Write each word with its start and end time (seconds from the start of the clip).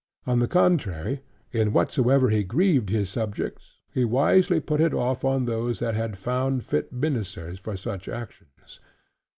On 0.25 0.39
the 0.39 0.47
contrary, 0.47 1.21
in 1.51 1.73
whatsoever 1.73 2.31
he 2.31 2.43
grieved 2.43 2.89
his 2.89 3.07
subjects, 3.07 3.77
he 3.93 4.03
wisely 4.03 4.59
put 4.59 4.81
it 4.81 4.95
off 4.95 5.23
on 5.23 5.45
those, 5.45 5.77
that 5.77 5.93
he 5.95 6.15
found 6.15 6.63
fit 6.63 6.91
ministers 6.91 7.59
for 7.59 7.77
such 7.77 8.09
actions. 8.09 8.79